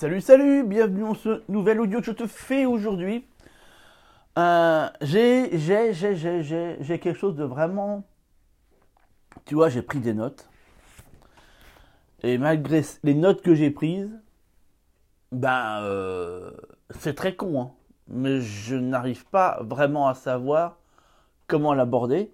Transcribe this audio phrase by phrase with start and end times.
[0.00, 3.26] Salut, salut, bienvenue dans ce nouvel audio que je te fais aujourd'hui.
[4.38, 6.16] Euh, j'ai, j'ai, j'ai,
[6.80, 8.02] j'ai, quelque chose de vraiment.
[9.44, 10.48] Tu vois, j'ai pris des notes.
[12.22, 14.18] Et malgré les notes que j'ai prises,
[15.32, 16.50] ben, euh,
[16.98, 17.70] c'est très con, hein.
[18.08, 20.78] mais je n'arrive pas vraiment à savoir
[21.46, 22.32] comment l'aborder.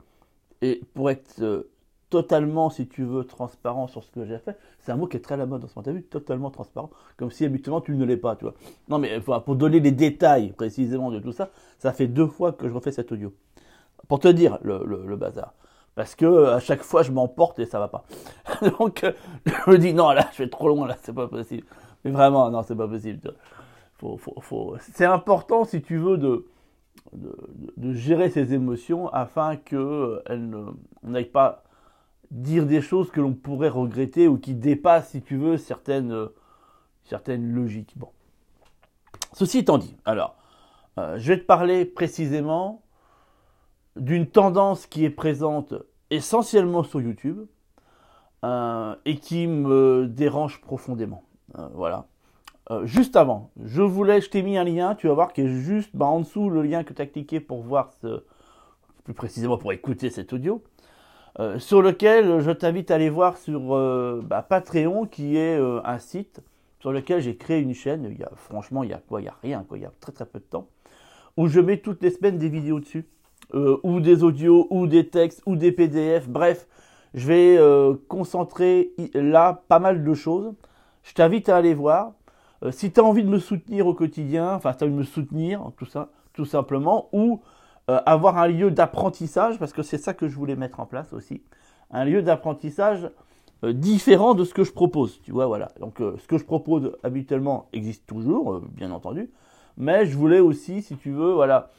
[0.62, 1.68] Et pour être euh,
[2.10, 4.56] totalement, si tu veux, transparent sur ce que j'ai fait.
[4.80, 5.84] C'est un mot qui est très à la mode en ce moment.
[5.84, 6.90] T'as vu Totalement transparent.
[7.16, 8.54] Comme si habituellement tu ne l'es pas, tu vois.
[8.88, 12.68] Non, mais pour donner les détails précisément de tout ça, ça fait deux fois que
[12.68, 13.32] je refais cet audio.
[14.08, 15.54] Pour te dire le, bazar.
[15.94, 18.04] Parce que à chaque fois je m'emporte et ça va pas.
[18.78, 19.04] Donc
[19.46, 21.66] je me dis non, là je vais trop loin, là c'est pas possible.
[22.04, 23.34] Mais vraiment, non, c'est pas possible.
[23.94, 24.76] Faut, faut, faut...
[24.78, 26.46] C'est important si tu veux de,
[27.14, 31.64] de, gérer ses émotions afin que on n'aille pas
[32.30, 36.28] dire des choses que l'on pourrait regretter ou qui dépassent, si tu veux, certaines, euh,
[37.04, 37.92] certaines logiques.
[37.96, 38.08] Bon.
[39.32, 40.36] Ceci étant dit, alors,
[40.98, 42.82] euh, je vais te parler précisément
[43.96, 45.74] d'une tendance qui est présente
[46.10, 47.46] essentiellement sur YouTube
[48.44, 51.22] euh, et qui me dérange profondément.
[51.72, 52.06] voilà.
[52.84, 55.90] juste avant, je voulais, je t'ai mis un lien, tu vas voir qu'il est juste
[55.94, 58.24] bah, en dessous le lien que tu as cliqué pour voir ce,
[59.06, 60.62] plus précisément pour écouter cet audio.
[61.38, 65.80] Euh, sur lequel je t'invite à aller voir sur euh, bah, Patreon, qui est euh,
[65.84, 66.40] un site
[66.80, 68.08] sur lequel j'ai créé une chaîne.
[68.10, 69.20] Il y a, franchement, il y a quoi?
[69.20, 69.66] Il a rien.
[69.74, 70.68] Il y a très très peu de temps,
[71.36, 73.06] où je mets toutes les semaines des vidéos dessus,
[73.52, 76.26] ou des audios, ou des textes, ou des PDF.
[76.28, 76.66] Bref,
[77.14, 77.58] je vais
[78.08, 80.52] concentrer là pas mal de choses.
[81.02, 82.12] Je t'invite à aller voir.
[82.70, 85.04] si tu as envie de me soutenir au quotidien, enfin, tu as envie de me
[85.04, 87.40] soutenir, tout ça, tout simplement, ou
[87.88, 91.12] euh, avoir un lieu d'apprentissage, parce que c'est ça que je voulais mettre en place
[91.12, 91.42] aussi,
[91.92, 93.08] un lieu d'apprentissage
[93.62, 95.20] euh, différent de ce que je propose.
[95.22, 95.68] Tu vois, voilà.
[95.78, 99.30] Donc, euh, ce que je propose habituellement existe toujours, bien entendu,
[99.76, 101.70] mais je voulais aussi, si tu veux, voilà.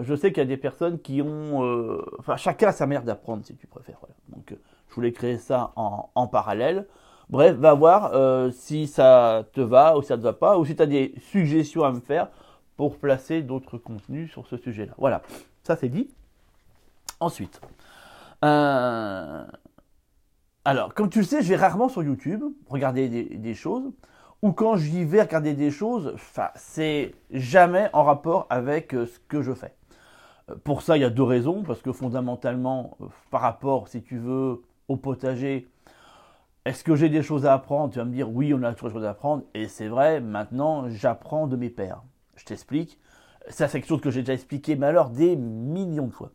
[0.00, 3.42] je sais qu'il y a des personnes qui ont, enfin, chacun a sa manière d'apprendre,
[3.46, 3.98] si tu préfères.
[4.28, 4.54] Donc,
[4.88, 6.86] je voulais créer ça en, en parallèle.
[7.30, 10.66] Bref, va voir si ça te va ou si ça ne te va pas, ou
[10.66, 12.28] si tu as des suggestions à me faire
[12.76, 14.92] pour placer d'autres contenus sur ce sujet-là.
[14.98, 15.22] Voilà,
[15.62, 16.08] ça c'est dit.
[17.20, 17.60] Ensuite,
[18.44, 19.44] euh,
[20.64, 23.92] alors, comme tu le sais, je vais rarement sur YouTube regarder des, choses,
[24.42, 26.14] ou quand j'y vais regarder des choses,
[26.56, 29.74] c'est jamais en rapport avec euh, ce que je fais.
[30.50, 32.98] Euh, pour ça, il y a deux raisons, parce que fondamentalement,
[33.30, 35.68] par rapport, si tu veux, au potager,
[36.64, 37.92] est-ce que j'ai des choses à apprendre?
[37.92, 40.20] Tu vas me dire oui, on a toujours des choses à apprendre, et c'est vrai,
[40.20, 42.02] maintenant, j'apprends de mes pères.
[42.36, 42.98] Je t'explique.
[43.48, 46.30] Ça, c'est quelque chose que j'ai déjà expliqué, mais alors des millions de fois.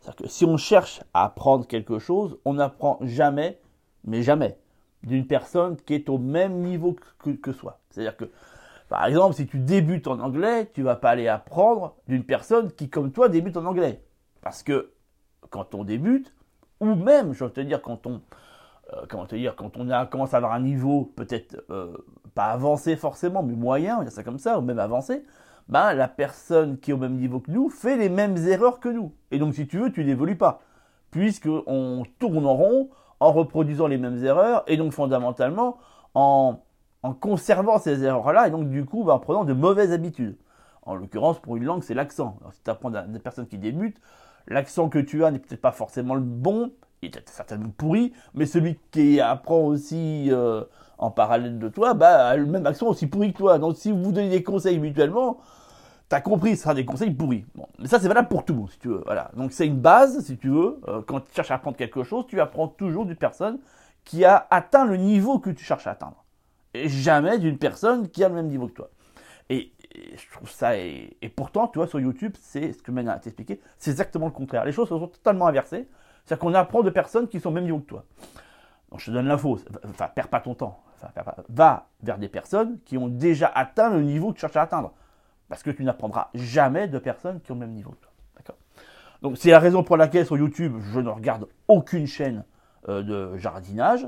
[0.00, 3.58] C'est-à-dire que si on cherche à apprendre quelque chose, on n'apprend jamais,
[4.04, 4.56] mais jamais,
[5.02, 7.80] d'une personne qui est au même niveau que, soi.
[7.90, 8.30] C'est-à-dire que,
[8.88, 12.88] par exemple, si tu débutes en anglais, tu vas pas aller apprendre d'une personne qui,
[12.88, 14.02] comme toi, débute en anglais.
[14.42, 14.92] Parce que
[15.50, 16.32] quand on débute,
[16.80, 18.20] ou même, je veux te dire, quand on,
[18.92, 21.96] euh, te dire, quand on a, commence à avoir un niveau peut-être euh,
[22.36, 25.24] pas avancé forcément, mais moyen, on va ça comme ça, ou même avancé,
[25.68, 28.90] ben, la personne qui est au même niveau que nous fait les mêmes erreurs que
[28.90, 29.12] nous.
[29.30, 30.60] Et donc, si tu veux, tu n'évolues pas.
[31.10, 35.78] Puisqu'on tourne en rond en reproduisant les mêmes erreurs, et donc fondamentalement
[36.14, 36.58] en,
[37.20, 40.36] conservant ces erreurs-là, et donc du coup, ben, en prenant de mauvaises habitudes.
[40.82, 42.38] En l'occurrence, pour une langue, c'est l'accent.
[42.52, 44.00] Si tu apprends des personnes qui débutent,
[44.46, 46.70] l'accent que tu as n'est peut-être pas forcément le bon,
[47.00, 50.64] il est certainement pourri, mais celui qui apprend aussi euh,
[50.98, 53.58] en parallèle de toi, bah, a le même accent aussi pourri que toi.
[53.58, 55.38] Donc si vous vous donnez des conseils mutuellement,
[56.08, 57.44] t'as compris, ce sera des conseils pourris.
[57.54, 59.02] Bon, mais ça c'est valable pour tout, si tu veux.
[59.04, 59.30] Voilà.
[59.36, 60.80] Donc c'est une base, si tu veux.
[60.88, 63.58] Euh, quand tu cherches à apprendre quelque chose, tu apprends toujours d'une personne
[64.04, 66.24] qui a atteint le niveau que tu cherches à atteindre.
[66.74, 68.90] Et jamais d'une personne qui a le même niveau que toi.
[69.48, 69.72] Et,
[70.16, 73.60] je trouve ça, et, pourtant, tu vois, sur YouTube, c'est ce que je à t'expliquer,
[73.78, 74.64] c'est exactement le contraire.
[74.66, 75.88] Les choses sont totalement inversées.
[76.24, 78.04] C'est-à-dire qu'on apprend de personnes qui sont au même niveau que toi.
[78.90, 79.58] Donc je te donne l'info,
[79.88, 80.82] enfin, perds pas ton temps.
[81.48, 84.92] Va vers des personnes qui ont déjà atteint le niveau que tu cherches à atteindre.
[85.48, 88.10] Parce que tu n'apprendras jamais de personnes qui ont le même niveau que toi.
[89.22, 92.44] Donc c'est la raison pour laquelle sur YouTube, je ne regarde aucune chaîne
[92.88, 94.06] euh, de jardinage,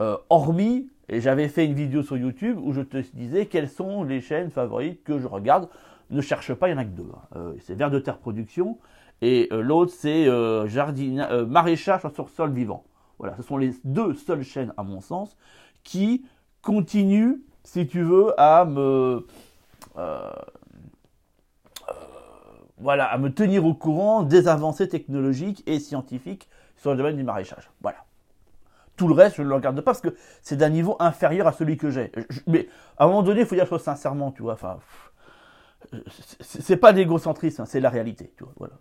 [0.00, 4.04] euh, hormis, et j'avais fait une vidéo sur YouTube où je te disais quelles sont
[4.04, 5.68] les chaînes favorites que je regarde.
[6.10, 7.10] Ne cherche pas, il y en a que deux.
[7.12, 7.36] Hein.
[7.36, 8.78] Euh, c'est Vers de Terre Production
[9.22, 10.26] et l'autre c'est
[11.46, 12.84] maraîchage sur sol vivant.
[13.18, 15.36] Voilà, ce sont les deux seules chaînes à mon sens
[15.84, 16.24] qui
[16.62, 19.26] continuent, si tu veux, à me
[22.80, 27.22] voilà, à me tenir au courant des avancées technologiques et scientifiques sur le domaine du
[27.22, 27.70] maraîchage.
[27.82, 27.98] Voilà.
[28.96, 31.52] tout le reste, je ne le regarde pas parce que c'est d'un niveau inférieur à
[31.52, 32.10] celui que j'ai.
[32.46, 32.68] Mais
[32.98, 34.54] à un moment donné, il faut dire les choses sincèrement, tu vois.
[34.54, 34.78] Enfin,
[36.40, 38.32] c'est pas d'égocentrisme, hein, c'est la réalité.
[38.58, 38.74] Voilà.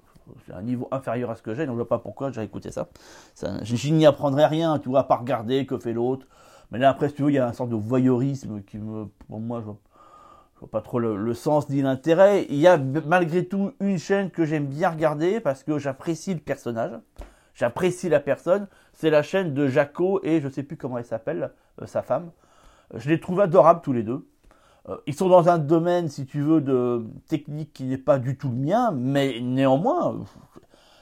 [0.45, 2.71] C'est un niveau inférieur à ce que j'ai, donc je vois pas pourquoi j'ai écouté
[2.71, 2.87] ça.
[3.33, 6.27] ça je n'y apprendrai rien, tu vois, à pas regarder que fait l'autre.
[6.71, 9.05] Mais là, après, si tu veux, il y a un sorte de voyeurisme qui me,
[9.27, 9.77] pour moi, je vois,
[10.59, 12.45] vois pas trop le, sens ni l'intérêt.
[12.49, 16.39] Il y a malgré tout une chaîne que j'aime bien regarder parce que j'apprécie le
[16.39, 16.91] personnage,
[17.53, 18.67] j'apprécie la personne.
[18.93, 21.51] C'est la chaîne de Jaco et je sais plus comment elle s'appelle,
[21.81, 22.31] euh, sa femme.
[22.93, 24.27] Je les trouve adorables tous les deux.
[24.89, 28.37] Euh, ils sont dans un domaine, si tu veux, de technique qui n'est pas du
[28.37, 30.17] tout le mien, mais néanmoins,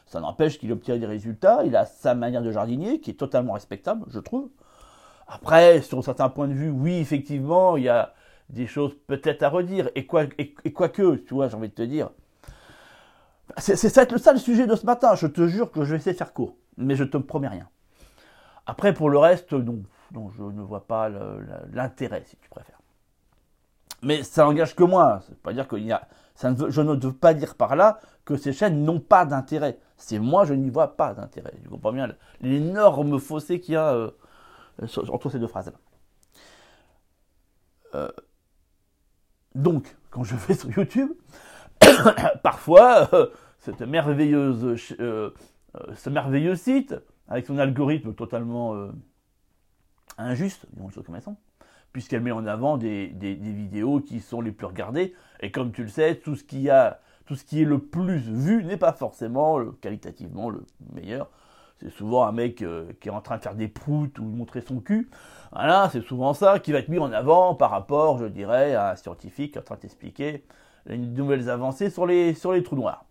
[0.05, 1.63] ça n'empêche qu'il obtient des résultats.
[1.65, 4.49] Il a sa manière de jardinier qui est totalement respectable, je trouve.
[5.27, 8.13] Après, sur certains points de vue, oui, effectivement, il y a
[8.49, 9.89] des choses peut-être à redire.
[9.95, 12.09] Et quoi, que, tu vois, j'ai envie de te dire.
[13.57, 15.15] C'est ça, ça le sujet de ce matin.
[15.15, 16.55] Je te jure que je vais essayer de faire court.
[16.77, 17.67] Mais je te promets rien.
[18.65, 19.83] Après, pour le reste, non.
[20.13, 21.09] non je ne vois pas
[21.73, 22.79] l'intérêt, si tu préfères.
[24.03, 25.21] Mais ça n'engage que moi.
[25.43, 26.07] Pas dire y a.
[26.43, 29.79] Ne je ne veux pas dire par là que ces chaînes n'ont pas d'intérêt.
[29.97, 31.53] C'est moi, je n'y vois pas d'intérêt.
[31.63, 34.11] Tu comprends bien l'énorme fossé qu'il y a euh,
[35.09, 35.77] entre ces deux phrases-là.
[37.95, 38.09] Euh,
[39.55, 41.11] donc, quand je vais sur YouTube,
[42.43, 43.27] parfois, euh,
[43.59, 43.83] ce
[46.09, 46.95] merveilleux site,
[47.27, 48.89] avec son algorithme totalement
[50.17, 51.19] injuste, disons choses comme
[51.91, 55.15] puisqu'elle met en avant des, vidéos qui sont les plus regardées.
[55.39, 59.65] Et comme tu le sais, tout ce qui est le plus vu n'est pas forcément
[59.81, 60.63] qualitativement le
[60.93, 61.29] meilleur.
[61.81, 64.61] C'est souvent un mec euh, qui est en train de faire des proutes ou montrer
[64.61, 65.09] son cul.
[65.51, 68.91] Voilà, c'est souvent ça qui va être mis en avant par rapport, je dirais, à
[68.91, 70.43] un scientifique en train d'expliquer
[70.87, 73.05] les nouvelles avancées sur les, sur les trous noirs.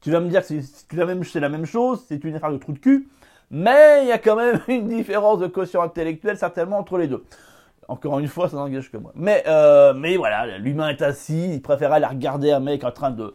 [0.00, 2.58] Tu vas me dire que c'est la, même, la même chose, c'est une affaire de
[2.58, 3.08] trous de cul,
[3.50, 7.24] mais il y a quand même une différence de quotient intellectuel certainement entre les deux.
[7.86, 9.12] Encore une fois, ça n'engage que moi.
[9.14, 13.10] Mais, euh, mais voilà, l'humain est assis, il préfère aller regarder un mec en train
[13.10, 13.34] de,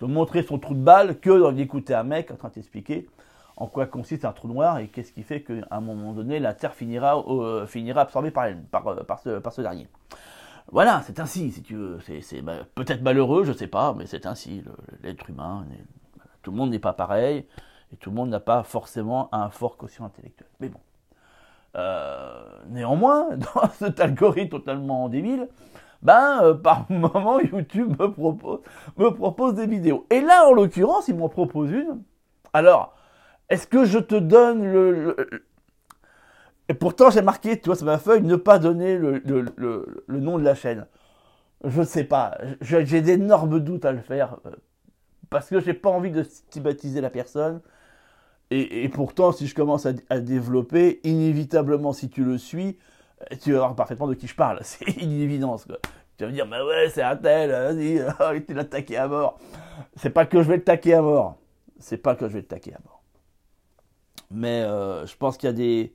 [0.00, 3.08] de montrer son trou de balle que d'écouter un mec en train d'expliquer
[3.56, 6.54] en quoi consiste un trou noir et qu'est-ce qui fait qu'à un moment donné, la
[6.54, 9.88] Terre finira, euh, finira absorbée par, par, euh, par, ce, par ce dernier.
[10.72, 11.98] Voilà, c'est ainsi, si tu veux.
[12.22, 14.64] C'est bah, peut-être malheureux, je sais pas, mais c'est ainsi.
[15.02, 15.66] L'être humain,
[16.42, 17.46] tout le monde n'est pas pareil,
[17.92, 20.48] et tout le monde n'a pas forcément un fort quotient intellectuel.
[20.60, 20.80] Mais bon.
[21.76, 25.48] Euh, néanmoins, dans cet algorithme totalement débile,
[26.02, 28.60] ben, par moment, YouTube me propose,
[28.96, 30.06] me propose des vidéos.
[30.10, 32.02] Et là, en l'occurrence, il m'en propose une.
[32.52, 32.93] Alors,
[33.48, 35.16] est-ce que je te donne le...
[36.68, 39.22] Et pourtant, j'ai marqué, tu vois, sur ma feuille, ne pas donner le,
[40.08, 40.86] nom de la chaîne.
[41.62, 42.38] Je ne sais pas.
[42.60, 44.38] J'ai d'énormes doutes à le faire.
[44.46, 44.50] Euh,
[45.30, 47.60] parce que j'ai pas envie de stigmatiser la personne.
[48.50, 52.78] Et, pourtant, si je commence à, développer, inévitablement, si tu le suis,
[53.42, 54.60] tu vas voir parfaitement de qui je parle.
[54.62, 55.66] C'est une évidence.
[56.16, 59.08] Tu vas me dire, bah ouais, c'est un tel, vas-y, oh, il était taqué à
[59.08, 59.40] mort.
[59.96, 61.38] C'est pas que je vais le taquer à mort.
[61.80, 62.93] C'est pas que je vais le taquer à mort.
[64.30, 65.94] Mais euh, je pense qu'il y a des.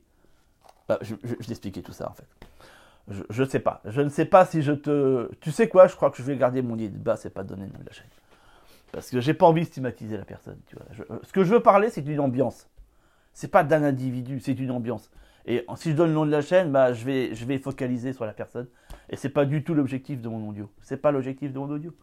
[0.88, 2.26] Bah, je, je, vais t'expliquer tout ça en fait.
[3.28, 3.80] Je ne sais pas.
[3.84, 5.30] Je ne sais pas si je te.
[5.40, 5.86] Tu sais quoi?
[5.86, 7.78] Je crois que je vais garder mon idée de bas, c'est pas donner le nom
[7.80, 8.06] de la chaîne.
[8.92, 10.58] Parce que j'ai pas envie de stigmatiser la personne.
[10.66, 10.86] Tu vois.
[11.10, 12.68] Euh, ce que je veux parler, c'est d'une ambiance.
[13.32, 15.10] C'est pas d'un individu, c'est une ambiance.
[15.46, 18.12] Et si je donne le nom de la chaîne, bah, je, vais, je vais focaliser
[18.12, 18.66] sur la personne.
[19.08, 20.70] Et c'est pas du tout l'objectif de mon audio.
[20.82, 21.94] C'est pas l'objectif de mon audio.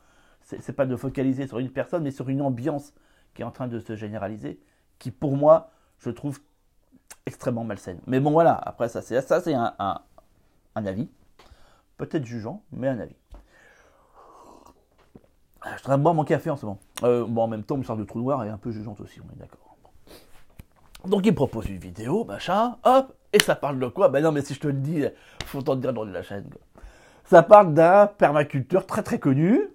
[0.41, 2.93] C'est pas de focaliser sur une personne, mais sur une ambiance
[3.33, 4.59] qui est en train de se généraliser,
[4.97, 6.39] qui pour moi, je trouve
[7.25, 7.99] extrêmement malsaine.
[8.07, 8.53] Mais bon, voilà.
[8.53, 10.01] Après, ça, c'est ça, c'est un,
[10.75, 11.09] avis,
[11.97, 13.15] peut-être jugeant, mais un avis.
[15.61, 16.79] Ah, je de boire mon café en ce moment.
[17.03, 19.19] Euh, bon, en même temps, une sorte de trou noir est un peu jugeante aussi,
[19.21, 19.67] on est d'accord.
[21.05, 24.09] Donc il propose une vidéo, machin, hop, et ça parle de quoi?
[24.09, 25.05] Ben non, mais si je te le dis,
[25.45, 26.49] faut t'en dire dans la chaîne.
[27.23, 29.69] Ça parle d'un permaculteur très très connu,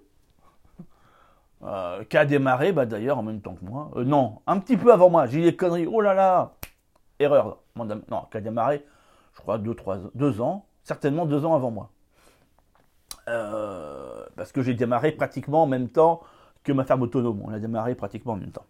[1.65, 3.89] euh, qui a démarré, bah, d'ailleurs, en même temps que moi.
[3.95, 5.27] Euh, non, un petit peu avant moi.
[5.27, 5.87] J'ai des conneries.
[5.87, 6.53] Oh là là
[7.19, 7.59] Erreur.
[7.77, 8.85] Non, qui a démarré,
[9.33, 10.65] je crois, deux, trois, deux ans.
[10.83, 11.89] Certainement deux ans avant moi.
[13.29, 16.21] Euh, parce que j'ai démarré pratiquement en même temps
[16.63, 17.41] que ma ferme autonome.
[17.45, 18.65] On a démarré pratiquement en même temps.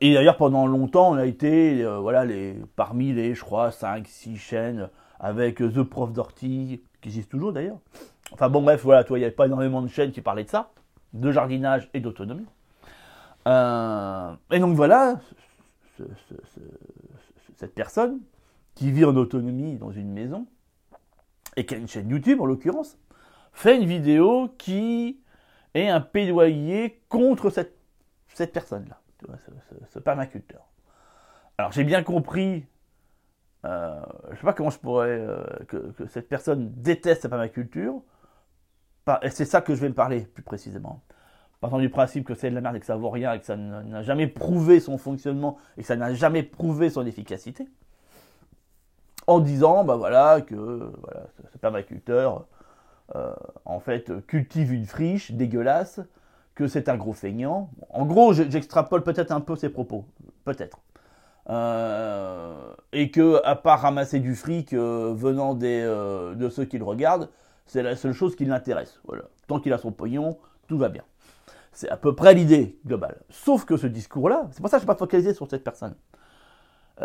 [0.00, 2.24] Et d'ailleurs, pendant longtemps, on a été voilà,
[2.76, 4.88] parmi les, je crois, 5, 6 chaînes
[5.18, 7.78] avec The Prof d'Ortie, qui existe toujours d'ailleurs.
[8.32, 10.48] Enfin bon, bref, voilà, toi, il n'y avait pas énormément de chaînes qui parlaient de
[10.48, 10.70] ça,
[11.12, 12.46] de jardinage et d'autonomie.
[13.46, 15.20] et donc voilà,
[17.56, 18.20] cette personne
[18.74, 20.46] qui vit en autonomie dans une maison,
[21.56, 22.98] et qui a une chaîne YouTube en l'occurrence,
[23.52, 25.20] fait une vidéo qui
[25.74, 27.72] est un plaidoyer contre cette,
[28.52, 29.00] personne-là,
[29.90, 30.66] ce, permaculteur.
[31.56, 32.66] Alors j'ai bien compris
[33.64, 38.02] euh, je ne sais pas comment je pourrais euh, que, cette personne déteste la permaculture.
[39.30, 41.00] C'est ça que je vais me parler plus précisément.
[41.60, 43.46] Partant du principe que c'est de la merde et que ça vaut rien et que
[43.46, 47.68] ça n'a jamais prouvé son fonctionnement et que ça n'a jamais prouvé son efficacité.
[49.26, 50.92] En disant, bah que
[51.52, 52.46] ce permaculteur,
[53.14, 53.32] euh,
[53.64, 56.00] en fait, cultive une friche dégueulasse,
[56.54, 57.70] que c'est un gros feignant.
[57.90, 60.04] En gros, j'extrapole peut-être un peu ses propos,
[60.44, 60.78] peut-être.
[61.48, 67.28] Euh, et que, à part ramasser du fric euh, venant de ceux qui le regardent,
[67.66, 69.00] c'est la seule chose qui l'intéresse.
[69.04, 69.24] Voilà.
[69.46, 71.04] Tant qu'il a son pognon, tout va bien.
[71.72, 73.22] C'est à peu près l'idée globale.
[73.28, 75.64] Sauf que ce discours-là, c'est pour ça que je ne suis pas focalisé sur cette
[75.64, 75.94] personne.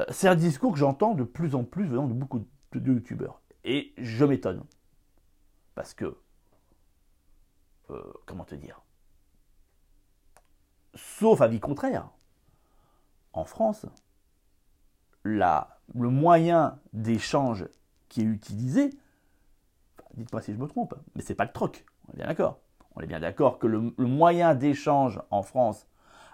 [0.09, 3.41] c'est un discours que j'entends de plus en plus venant de beaucoup de, de youtubeurs.
[3.63, 4.63] Et je m'étonne.
[5.75, 6.17] Parce que,
[8.25, 8.81] comment te dire?
[10.95, 12.09] Sauf avis contraire,
[13.33, 13.85] en France,
[15.23, 17.67] la, le moyen d'échange
[18.09, 18.89] qui est utilisé,
[20.15, 22.59] dites-moi si je me trompe, mais c'est pas le troc, on est bien d'accord.
[22.95, 25.87] On est bien d'accord que le, moyen d'échange en France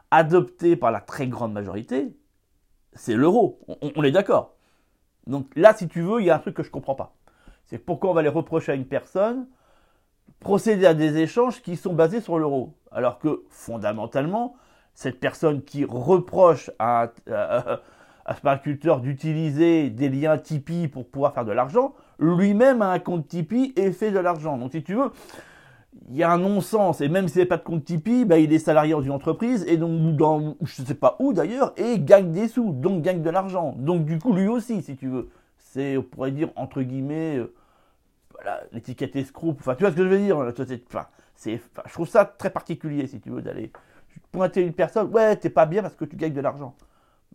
[0.09, 2.17] adopté par la très grande majorité,
[2.93, 3.59] c'est l'euro.
[3.81, 4.55] On, est d'accord.
[5.27, 7.15] Donc là, si tu veux, il y a un truc que je ne comprends pas.
[7.65, 9.47] C'est pourquoi on va les reprocher à une personne
[10.39, 12.75] procéder à des échanges qui sont basés sur l'euro.
[12.91, 14.55] Alors que fondamentalement,
[14.93, 17.81] cette personne qui reproche à, à
[18.27, 23.73] agriculteur d'utiliser des liens Tipeee pour pouvoir faire de l'argent, lui-même a un compte Tipeee
[23.75, 24.57] et fait de l'argent.
[24.57, 25.11] Donc si tu veux,
[26.09, 27.01] il y a un non-sens.
[27.01, 29.65] Et même s'il n'a pas de compte Tipeee, bah, il est salarié dans une entreprise,
[29.67, 33.21] et donc dans je ne sais pas où d'ailleurs, et gagne des sous, donc gagne
[33.21, 33.75] de l'argent.
[33.77, 35.29] Donc du coup, lui aussi, si tu veux.
[35.57, 37.53] C'est, on pourrait dire, entre guillemets, euh,
[38.33, 39.55] voilà, l'étiquette escroc.
[39.59, 43.05] Enfin, tu vois ce que je veux dire enfin, c'est, Je trouve ça très particulier,
[43.07, 43.71] si tu veux, d'aller
[44.31, 45.09] pointer une personne.
[45.13, 46.73] Ouais, t'es pas bien parce que tu gagnes de l'argent.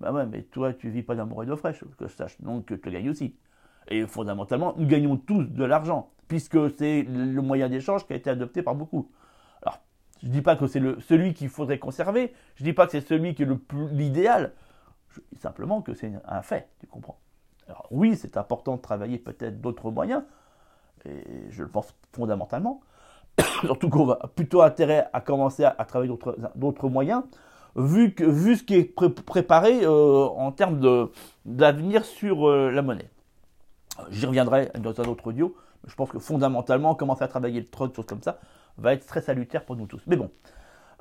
[0.00, 2.40] Bah ouais, mais toi, tu vis pas d'amour et d'eau fraîche, que je sache.
[2.40, 3.36] Donc, tu gagnes aussi.
[3.88, 8.30] Et fondamentalement, nous gagnons tous de l'argent, puisque c'est le moyen d'échange qui a été
[8.30, 9.10] adopté par beaucoup.
[9.62, 9.80] Alors,
[10.22, 12.92] je ne dis pas que c'est celui qu'il faudrait conserver, je ne dis pas que
[12.92, 13.48] c'est celui qui est
[13.92, 14.52] l'idéal,
[15.10, 17.18] je dis simplement que c'est un fait, tu comprends.
[17.66, 20.22] Alors oui, c'est important de travailler peut-être d'autres moyens,
[21.04, 22.80] et je le pense fondamentalement,
[23.60, 26.12] surtout qu'on va plutôt intérêt à commencer à, à travailler
[26.54, 27.24] d'autres moyens,
[27.76, 31.08] vu, que, vu ce qui est préparé euh, en termes
[31.44, 33.10] d'avenir sur euh, la monnaie.
[34.10, 35.54] J'y reviendrai dans un autre audio.
[35.86, 38.38] Je pense que fondamentalement, commencer à travailler le truc, choses comme ça,
[38.78, 40.02] va être très salutaire pour nous tous.
[40.06, 40.30] Mais bon,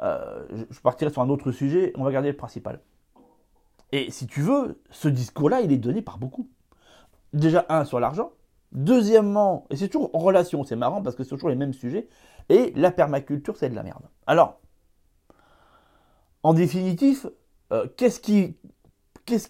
[0.01, 2.79] euh, je partirai sur un autre sujet, on va garder le principal.
[3.91, 6.49] Et si tu veux, ce discours-là, il est donné par beaucoup.
[7.33, 8.31] Déjà, un, sur l'argent.
[8.71, 12.07] Deuxièmement, et c'est toujours en relation, c'est marrant parce que c'est toujours les mêmes sujets.
[12.49, 14.03] Et la permaculture, c'est de la merde.
[14.27, 14.61] Alors,
[16.43, 17.27] en définitif,
[17.71, 18.55] euh, qu'est-ce qui,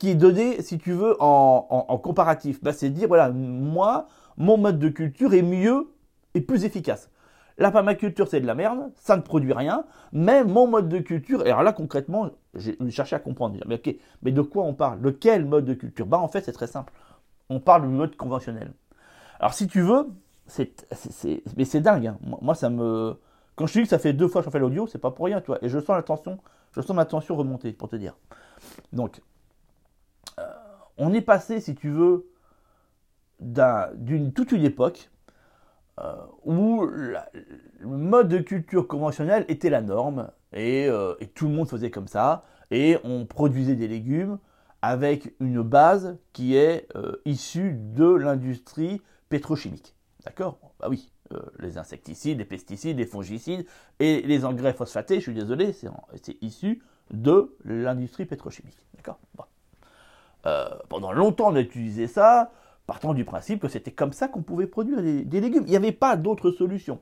[0.10, 2.62] est donné, si tu veux, en, comparatif?
[2.64, 4.08] Bah, C'est dire, voilà, moi,
[4.38, 5.88] mon mode de culture est mieux
[6.34, 7.10] et plus efficace.
[7.58, 9.84] La permaculture, c'est de la merde, ça ne produit rien,
[10.14, 13.82] mais mon mode de culture, et alors là, concrètement, j'ai cherché à comprendre, mais,
[14.24, 15.02] mais de quoi on parle?
[15.02, 16.06] De quel mode de culture?
[16.06, 16.92] Bah, en fait, c'est très simple.
[17.50, 18.72] On parle du mode conventionnel.
[19.40, 20.08] Alors, si tu veux,
[20.48, 20.72] c'est,
[21.58, 22.08] mais c'est dingue.
[22.08, 22.18] Hein.
[22.42, 23.16] Moi, ça me.
[23.56, 25.12] Quand je te dis que ça fait deux fois que je fais l'audio, c'est pas
[25.12, 25.64] pour rien, tu vois.
[25.64, 26.40] Et je sens l'attention
[26.74, 28.16] je sens ma tension remonter, pour te dire.
[28.94, 29.22] Donc,
[30.40, 30.44] euh,
[30.98, 32.28] on est passé, si tu veux,
[33.40, 35.10] d'une toute une époque
[36.00, 37.18] euh, où le
[37.84, 42.44] mode de culture conventionnel était la norme euh, et, tout le monde faisait comme ça
[42.70, 44.38] et on produisait des légumes
[44.84, 46.88] avec une base qui est
[47.26, 49.96] issue de l'industrie pétrochimique.
[50.24, 50.60] D'accord?
[50.80, 53.66] Bah oui, euh, les insecticides, les pesticides, les fongicides
[54.00, 58.78] et les engrais phosphatés, je suis désolé, c'est issu de l'industrie pétrochimique.
[58.96, 59.20] D'accord?
[60.46, 62.52] Euh, Pendant longtemps, on a utilisé ça,
[62.88, 65.64] partant du principe que c'était comme ça qu'on pouvait produire des, légumes.
[65.66, 67.00] Il n'y avait pas d'autre solution.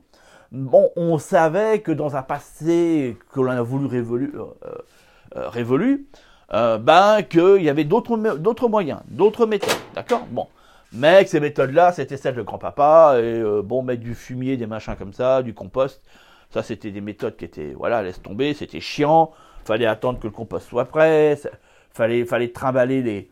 [0.52, 6.08] Bon, on savait que dans un passé que l'on a voulu révolu, euh, révolu,
[6.50, 9.70] ben, qu'il y avait d'autres moyens, d'autres méthodes.
[9.94, 10.26] D'accord?
[10.30, 10.48] Bon.
[10.92, 14.96] Mais ces méthodes-là, c'était celles de grand-papa, et euh, bon, mettre du fumier, des machins
[14.96, 16.02] comme ça, du compost,
[16.50, 19.30] ça c'était des méthodes qui étaient, voilà, laisse tomber, c'était chiant,
[19.64, 21.38] fallait attendre que le compost soit prêt,
[21.92, 23.30] fallait, fallait trimballer les,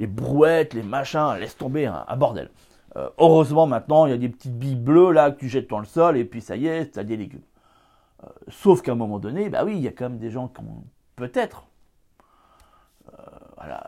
[0.00, 2.50] les brouettes, les machins, laisse tomber, un, bordel.
[2.96, 5.78] Euh, heureusement maintenant, il y a des petites billes bleues là que tu jettes dans
[5.78, 7.40] le sol, et puis ça y est, tu as des légumes.
[8.24, 10.48] Euh, sauf qu'à un moment donné, bah oui, il y a quand même des gens
[10.48, 10.82] qui ont
[11.14, 11.64] peut-être
[13.56, 13.82] voilà,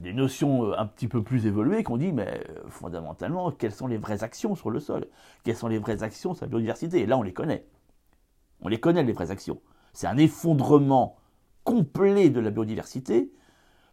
[0.00, 3.86] des notions euh, un petit peu plus évoluées qu'on dit, mais euh, fondamentalement, quelles sont
[3.86, 5.06] les vraies actions sur le sol?
[5.44, 7.00] Quelles sont les vraies actions sur la biodiversité?
[7.00, 7.66] Et là, on les connaît.
[8.60, 9.60] On les connaît, les vraies actions.
[9.92, 11.16] C'est un effondrement
[11.64, 13.32] complet de la biodiversité.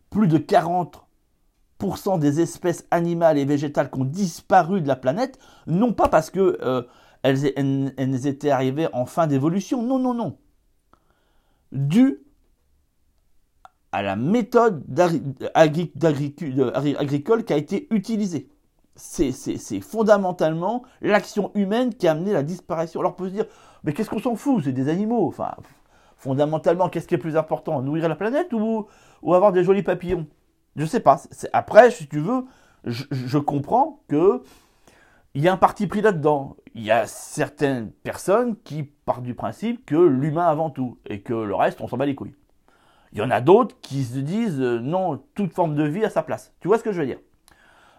[0.10, 5.94] Plus de 40% des espèces animales et végétales qui ont disparu de la planète, non
[5.94, 6.84] pas parce que euh,
[7.24, 10.38] étaient arrivées en fin d'évolution, non, non, non.
[11.72, 12.25] Dû
[13.96, 14.84] à la méthode
[15.54, 18.50] agricole qui a été utilisée.
[18.98, 23.00] C'est fondamentalement l'action humaine qui a amené la disparition.
[23.00, 23.46] Alors on peut se dire,
[23.86, 24.66] mais qu'est-ce qu'on s'en fout?
[24.66, 25.26] C'est des animaux.
[25.30, 25.54] Enfin,
[26.18, 27.82] fondamentalement, qu'est-ce qui est plus important?
[27.82, 28.86] Nourrir la planète ou,
[29.34, 30.28] avoir des jolis papillons?
[30.76, 31.22] Je sais pas.
[31.54, 32.44] Après, si tu veux,
[32.84, 34.44] je, je comprends que
[35.36, 36.58] il y a un parti pris là-dedans.
[36.74, 41.34] Il y a certaines personnes qui partent du principe que l'humain avant tout et que
[41.34, 42.36] le reste, on s'en bat les couilles.
[43.16, 46.10] Il y en a d'autres qui se disent euh, non, toute forme de vie à
[46.10, 46.54] sa place.
[46.60, 47.20] Tu vois ce que je veux dire?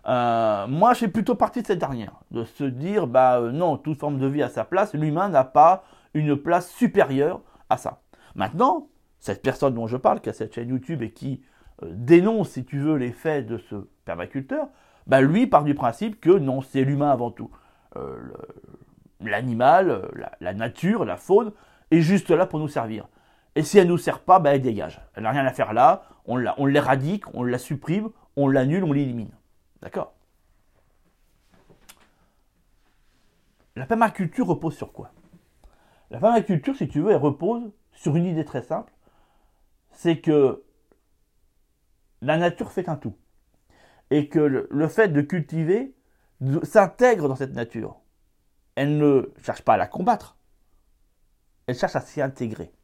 [0.07, 3.79] Euh, Moi, je suis plutôt parti de cette dernière, de se dire bah euh, non,
[3.79, 4.93] toute forme de vie à sa place.
[4.93, 8.03] L'humain n'a pas une place supérieure à ça.
[8.35, 11.43] Maintenant, cette personne dont je parle, qui a cette chaîne YouTube et qui
[11.83, 14.69] dénonce, si tu veux, les faits de ce permaculteur,
[15.07, 17.51] bah lui part du principe que non, c'est l'humain avant tout.
[19.21, 21.53] L'animal, la, la nature, la faune
[21.91, 23.09] est juste là pour nous servir.
[23.57, 25.01] Et si elle ne nous sert pas, bah, elle dégage.
[25.15, 28.93] Elle n'a rien à faire là, on, on l'éradique, on la supprime, on l'annule, on
[28.93, 29.33] l'élimine.
[29.81, 30.13] D'accord?
[33.75, 35.11] La permaculture repose sur quoi?
[36.11, 38.93] La permaculture, si tu veux, elle repose sur une idée très simple.
[39.91, 40.63] C'est que
[42.21, 43.17] la nature fait un tout.
[44.11, 45.95] Et que le, le fait de cultiver
[46.63, 48.01] s'intègre dans cette nature.
[48.75, 50.37] Elle ne cherche pas à la combattre.
[51.67, 52.76] Elle cherche à s'y intégrer.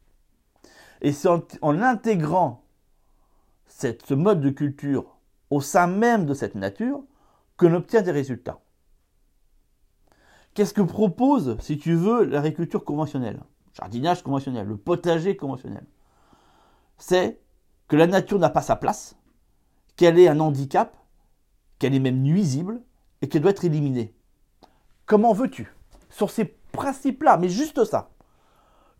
[1.03, 2.63] Et c'est en, intégrant
[3.67, 5.17] ce mode de culture
[5.49, 7.03] au sein même de cette nature
[7.57, 8.61] qu'on obtient des résultats.
[10.53, 13.41] Qu'est-ce que propose, si tu veux, l'agriculture conventionnelle,
[13.73, 15.85] jardinage conventionnel, le potager conventionnel
[16.97, 17.41] C'est
[17.89, 19.17] que la nature n'a pas sa place,
[19.97, 20.95] qu'elle est un handicap,
[21.79, 22.81] qu'elle est même nuisible
[23.21, 24.15] et qu'elle doit être éliminée.
[25.05, 25.75] Comment veux-tu,
[26.09, 28.11] sur ces principes-là, mais juste ça,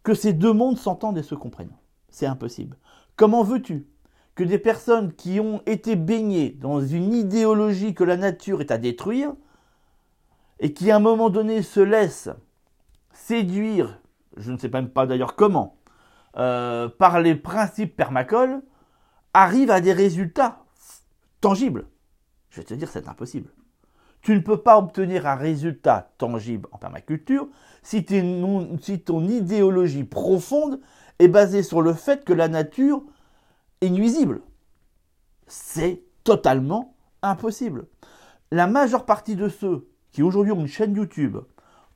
[0.04, 1.77] que ces deux mondes s'entendent et se comprennent
[2.13, 2.78] c'est impossible.
[3.15, 3.88] Comment veux-tu
[4.36, 8.78] que des personnes qui ont été baignées dans une idéologie que la nature est à
[8.78, 9.34] détruire,
[10.60, 12.30] et qui à un moment donné se laissent
[13.12, 13.99] séduire,
[14.38, 15.78] je ne sais même pas d'ailleurs comment,
[16.38, 18.62] euh, par les principes permacoles,
[19.34, 20.63] arrivent à des résultats
[21.41, 21.86] tangibles.
[22.49, 23.49] Je vais te dire, c'est impossible.
[24.21, 27.47] Tu ne peux pas obtenir un résultat tangible en permaculture
[27.82, 28.06] si,
[28.82, 30.80] si ton idéologie profonde
[31.19, 33.04] est basé sur le fait que la nature
[33.82, 34.41] est nuisible.
[35.47, 37.88] C'est totalement impossible.
[38.52, 41.38] La majeure partie de ceux qui aujourd'hui ont une chaîne YouTube,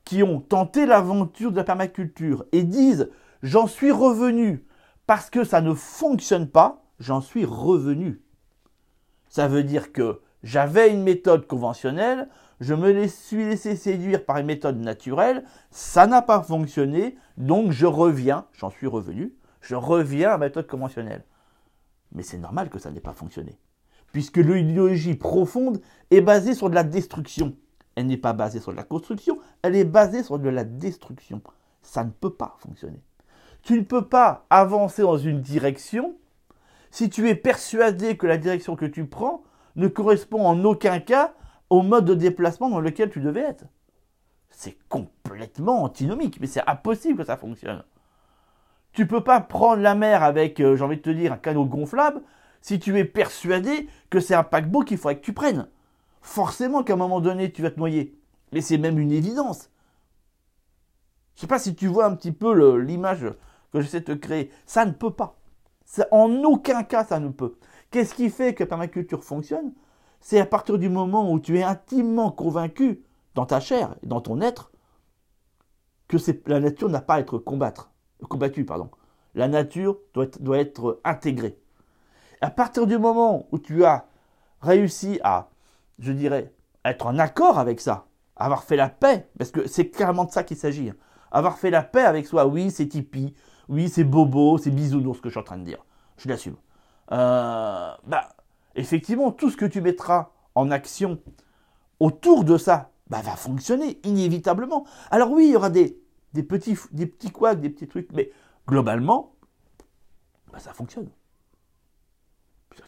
[0.04, 3.10] qui ont tenté l'aventure de la permaculture et disent
[3.42, 4.64] j'en suis revenu
[5.06, 8.20] parce que ça ne fonctionne pas, j'en suis revenu.
[9.28, 12.28] Ça veut dire que j'avais une méthode conventionnelle,
[12.60, 17.86] je me suis laissé séduire par une méthode naturelle, ça n'a pas fonctionné, donc je
[17.86, 21.24] reviens, j'en suis revenu, je reviens à la méthode conventionnelle.
[22.12, 23.58] Mais c'est normal que ça n'ait pas fonctionné,
[24.12, 27.54] puisque l'idéologie profonde est basée sur de la destruction.
[27.94, 31.42] Elle n'est pas basée sur de la construction, elle est basée sur de la destruction.
[31.82, 33.02] Ça ne peut pas fonctionner.
[33.62, 36.16] Tu ne peux pas avancer dans une direction
[36.90, 39.42] si tu es persuadé que la direction que tu prends
[39.76, 41.34] ne correspond en aucun cas
[41.70, 43.64] au mode de déplacement dans lequel tu devais être.
[44.50, 47.84] C'est complètement antinomique, mais c'est impossible que ça fonctionne.
[48.92, 51.66] Tu peux pas prendre la mer avec, euh, j'ai envie de te dire, un canot
[51.66, 52.22] gonflable
[52.60, 55.68] si tu es persuadé que c'est un paquebot qu'il faudrait que tu prennes.
[56.22, 58.18] Forcément qu'à un moment donné, tu vas te noyer.
[58.52, 59.70] Mais c'est même une évidence.
[61.36, 63.26] Je sais pas si tu vois un petit peu l'image
[63.72, 64.50] que j'essaie de te créer.
[64.66, 65.38] Ça ne peut pas.
[66.10, 67.56] En aucun cas, ça ne peut.
[67.90, 69.72] Qu'est-ce qui fait que la permaculture fonctionne?
[70.20, 73.04] C'est à partir du moment où tu es intimement convaincu
[73.34, 74.70] dans ta chair et dans ton être
[76.08, 77.90] que la nature n'a pas à être combattre,
[78.28, 78.64] combattue.
[78.64, 78.90] Pardon.
[79.34, 81.58] La nature doit être, intégrée.
[82.40, 84.06] À partir du moment où tu as
[84.60, 85.50] réussi à,
[85.98, 86.52] je dirais,
[86.84, 90.44] être en accord avec ça, avoir fait la paix, parce que c'est clairement de ça
[90.44, 90.96] qu'il s'agit, hein.
[91.30, 93.34] avoir fait la paix avec soi, oui, c'est tipi,
[93.68, 95.84] oui, c'est bobo, c'est bisounours ce que je suis en train de dire,
[96.16, 96.56] je l'assume.
[97.12, 98.28] Euh, bah,
[98.78, 101.20] effectivement, tout ce que tu mettras en action
[102.00, 104.86] autour de ça bah, va fonctionner inévitablement.
[105.10, 105.98] Alors oui, il y aura des,
[106.48, 108.30] petits, des petits couacs, des petits trucs, mais
[108.66, 109.34] globalement,
[110.52, 111.08] bah, ça fonctionne.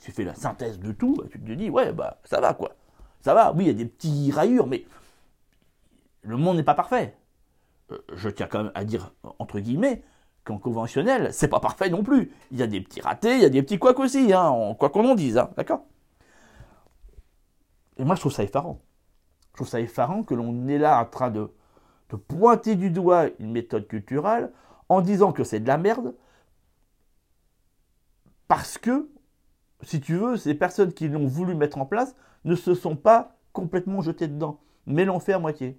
[0.03, 2.77] tu fais la synthèse de tout, bah, tu te dis, ouais, bah ça va quoi.
[3.21, 4.87] Ça va, oui, il y a des petits rayures, mais
[6.23, 7.17] le monde n'est pas parfait.
[7.91, 10.03] Euh, je tiens quand même à dire, entre guillemets,
[10.45, 12.33] qu'en conventionnel, c'est pas parfait non plus.
[12.51, 14.91] Il y a des petits ratés, il y a des petits couacs aussi, hein, quoi
[14.91, 15.85] qu'on en dise, hein, d'accord?
[17.99, 18.81] Et moi, je trouve ça effarant.
[19.51, 21.51] Je trouve ça effarant que l'on est là en train de
[22.17, 24.53] pointer du doigt une méthode culturelle
[24.89, 26.15] en disant que c'est de la merde
[28.49, 29.09] parce que,
[29.83, 33.37] si tu veux, ces personnes qui l'ont voulu mettre en place ne se sont pas
[33.53, 35.79] complètement jetées dedans, mais l'ont fait à moitié.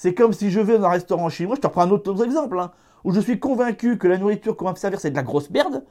[0.00, 2.58] C'est comme si je vais dans un restaurant chinois, je te reprends un autre exemple,
[2.58, 2.70] hein,
[3.04, 5.50] où je suis convaincu que la nourriture qu'on va me servir c'est de la grosse
[5.50, 5.84] merde,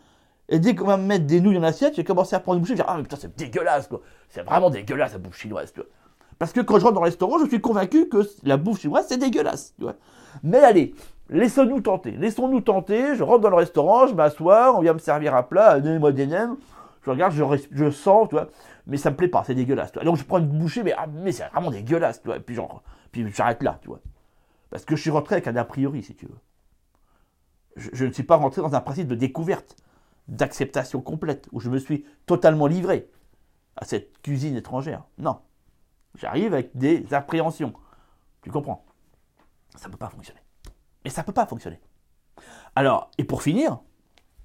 [0.48, 2.56] et dès qu'on va me mettre des nouilles dans l'assiette, je vais commencer à prendre
[2.56, 5.38] une bouchée, je vais dire, ah putain c'est dégueulasse quoi, c'est vraiment dégueulasse la bouffe
[5.38, 5.90] chinoise, tu vois.
[6.40, 9.06] Parce que quand je rentre dans le restaurant, je suis convaincu que la bouffe chinoise
[9.08, 9.94] c'est dégueulasse, tu vois.
[10.42, 10.96] Mais allez,
[11.30, 15.36] laissons-nous tenter, laissons-nous tenter, je rentre dans le restaurant, je m'assois, on vient me servir
[15.36, 16.58] un plat, donnez-moi des nems,
[17.06, 17.44] je regarde, je,
[17.74, 18.48] je sens, tu vois,
[18.88, 20.06] mais ça me plaît pas, c'est dégueulasse, tu vois.
[20.06, 22.56] Donc je prends une bouchée, mais, ah, mais c'est vraiment dégueulasse, tu vois, et puis
[22.56, 24.02] genre, puis j'arrête là, tu vois.
[24.70, 26.40] Parce que je suis rentré avec un a priori, si tu veux.
[27.76, 29.76] Je, ne suis pas rentré dans un principe de découverte,
[30.28, 33.10] d'acceptation complète, où je me suis totalement livré
[33.78, 35.06] à cette cuisine étrangère.
[35.18, 35.40] Non.
[36.16, 37.74] J'arrive avec des appréhensions.
[38.42, 38.86] Tu comprends?
[39.76, 40.42] Ça ne peut pas fonctionner.
[41.06, 41.80] Et ça ne peut pas fonctionner.
[42.76, 43.80] Alors, et pour finir,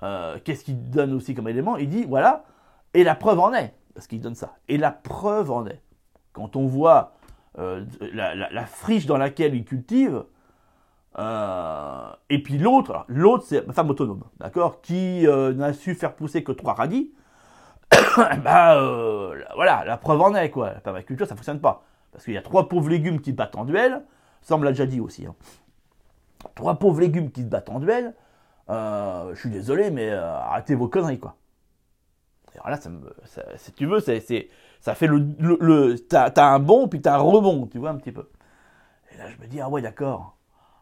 [0.03, 1.77] euh, qu'est-ce qu'il donne aussi comme élément?
[1.77, 2.45] Il dit, voilà,
[2.93, 3.75] et la preuve en est.
[3.95, 4.57] Parce qu'il donne ça.
[4.69, 5.83] Et la preuve en est.
[6.33, 7.15] Quand on voit
[7.59, 10.25] euh, la, friche dans laquelle il cultive,
[11.19, 16.43] euh, et puis l'autre, l'autre c'est femme autonome, d'accord, qui euh, n'a su faire pousser
[16.43, 17.13] que trois radis,
[18.43, 18.75] bah
[19.55, 22.43] voilà, la preuve en est quoi, la permaculture ça fonctionne pas, parce qu'il y a
[22.43, 24.03] trois pauvres légumes qui battent en duel,
[24.43, 25.37] ça on me l'a déjà dit aussi, hein.
[26.57, 28.15] trois pauvres légumes qui se battent en duel,
[28.69, 31.37] je suis désolé mais arrêtez vos conneries quoi.
[32.57, 32.79] Alors là,
[33.57, 34.49] si tu veux, c'est
[34.85, 38.13] ça fait le, le, t'as, un bon puis t'as un rebond, tu vois un petit
[38.13, 38.29] peu.
[39.11, 40.37] Et là je me dis ah ouais d'accord.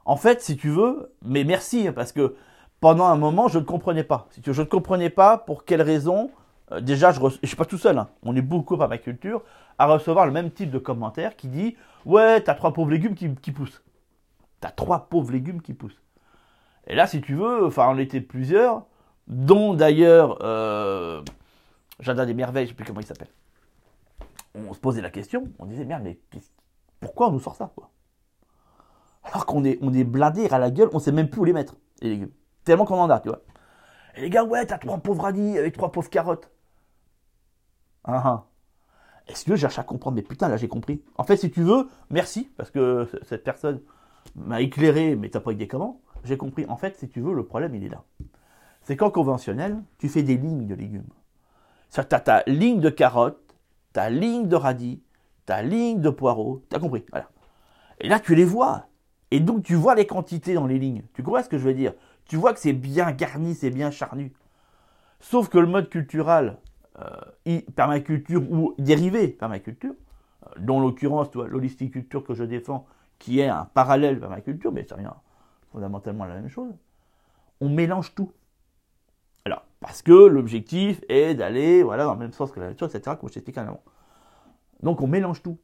[0.04, 2.34] En fait, si tu veux, mais merci hein, parce que
[2.80, 4.26] pendant un moment je ne comprenais pas.
[4.30, 6.32] Si tu je ne comprenais pas pour quelle raison.
[6.72, 7.96] Euh, déjà, je ne suis pas tout seul.
[7.96, 8.08] Hein.
[8.24, 9.44] On est beaucoup par ma culture
[9.78, 13.32] à recevoir le même type de commentaire qui dit ouais t'as trois pauvres légumes qui,
[13.36, 13.84] qui poussent.
[14.60, 16.02] T'as trois pauvres légumes qui poussent.
[16.88, 18.82] Et là, si tu veux, enfin on était plusieurs,
[19.28, 21.22] dont d'ailleurs euh,
[22.00, 23.28] Jardin des merveilles, je sais plus comment il s'appelle
[24.54, 26.18] on se posait la question, on disait merde, mais
[27.00, 27.90] pourquoi on nous sort ça quoi?
[29.24, 31.52] Alors qu'on est, on est blindé à la gueule, on sait même plus où les
[31.52, 32.32] mettre, les légumes.
[32.64, 33.42] Tellement qu'on en a, tu vois.
[34.16, 36.50] Et les gars, ouais, t'as trois pauvres radis avec trois pauvres carottes.
[38.04, 38.46] Ah ah.
[39.28, 41.02] Est-ce que je cherche à comprendre Mais putain, là j'ai compris.
[41.16, 43.80] En fait, si tu veux, merci, parce que cette personne
[44.34, 46.00] m'a éclairé, mais t'as pas idée comment.
[46.24, 46.66] J'ai compris.
[46.68, 48.04] En fait, si tu veux, le problème, il est là.
[48.82, 51.08] C'est qu'en conventionnel, tu fais des lignes de légumes.
[51.90, 53.51] T'as ta ligne de carottes,
[53.92, 55.02] ta ligne de radis,
[55.46, 57.28] ta ligne de poireaux, t'as compris, voilà.
[58.00, 58.86] Et là, tu les vois.
[59.30, 61.02] Et donc, tu vois les quantités dans les lignes.
[61.14, 61.94] Tu comprends ce que je veux dire?
[62.26, 64.32] Tu vois que c'est bien garni, c'est bien charnu.
[65.20, 66.58] Sauf que le mode culturel,
[66.98, 69.94] euh, permaculture ou dérivé permaculture,
[70.46, 72.86] euh, dont l'occurrence, l'holisticulture que je défends,
[73.18, 75.14] qui est un parallèle permaculture, mais c'est rien
[75.70, 76.74] fondamentalement la même chose,
[77.60, 78.30] on mélange tout.
[79.82, 83.28] Parce que l'objectif est d'aller voilà, dans le même sens que la nature, etc., comme
[83.28, 83.82] je t'expliquais avant.
[84.80, 85.58] Donc on mélange tout.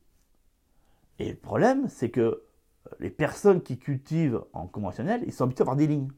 [1.20, 2.40] Et le problème, c'est que euh,
[2.98, 6.10] les personnes qui cultivent en conventionnel, ils sont habitués à avoir des lignes.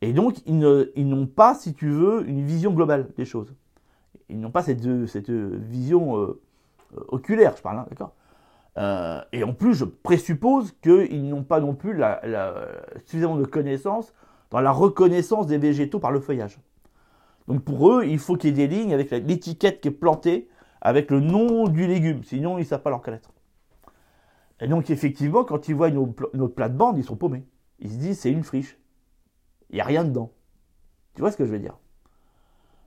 [0.00, 3.52] Et donc, ils, n'ont pas, si tu veux, une vision globale des choses.
[4.28, 6.40] Ils n'ont pas cette, cette vision euh,
[6.96, 8.14] euh, oculaire, je parle, hein, d'accord?
[9.32, 12.00] Et en plus, je présuppose qu'ils n'ont pas non plus
[13.06, 14.14] suffisamment de connaissances
[14.50, 16.58] dans la reconnaissance des végétaux par le feuillage.
[17.46, 20.48] Donc pour eux, il faut qu'il y ait des lignes avec l'étiquette qui est plantée
[20.80, 23.32] avec le nom du légume, sinon ils ne savent pas leur reconnaître.
[24.60, 27.44] Et donc effectivement, quand ils voient notre plate-bande, ils sont paumés.
[27.80, 28.78] Ils se disent c'est une friche.
[29.70, 30.32] Il n'y a rien dedans.
[31.14, 31.76] Tu vois ce que je veux dire?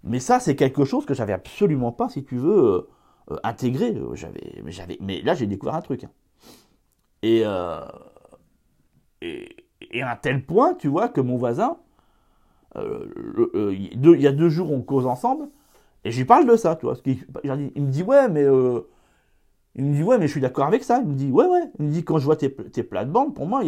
[0.03, 2.89] Mais ça, c'est quelque chose que j'avais absolument pas, si tu veux, euh,
[3.31, 3.95] euh, intégré.
[4.13, 6.03] J'avais, mais, j'avais, mais là, j'ai découvert un truc.
[6.03, 6.11] Hein.
[7.21, 7.85] Et, euh,
[9.21, 9.55] et,
[9.91, 11.77] et à un tel point, tu vois, que mon voisin,
[12.77, 13.07] euh,
[13.53, 15.49] euh, il y a deux jours, on cause ensemble,
[16.03, 16.95] et je lui parle de ça, tu vois.
[17.05, 18.43] il, me dit, ouais, mais.
[18.43, 18.81] Euh,
[19.75, 20.99] il me dit, ouais, mais je suis d'accord avec ça.
[20.99, 21.71] Il me dit, ouais, ouais.
[21.79, 23.61] Il me dit, quand je vois tes, tes plates-bandes, pour moi,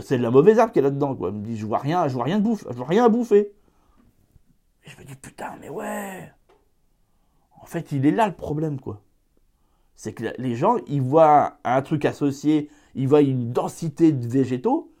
[0.00, 1.30] c'est de la mauvaise herbe qui est là-dedans, quoi.
[1.30, 3.08] Il me dit, je vois rien, je vois rien de bouffe, je vois rien à
[3.08, 3.52] bouffer.
[4.84, 6.32] Et je me dis, putain, mais ouais.
[7.60, 9.02] En fait, il est là le problème, quoi.
[9.96, 14.92] C'est que les gens, ils voient un truc associé, ils voient une densité de végétaux,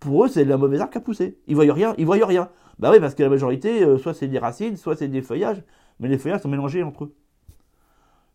[0.00, 1.38] pour eux, c'est la mauvaise arbre qui a poussé.
[1.46, 2.48] Ils voient rien, ils voient rien.
[2.78, 5.62] Bah oui, parce que la majorité, euh, soit c'est des racines, soit c'est des feuillages,
[5.98, 7.14] mais les feuillages sont mélangés entre eux.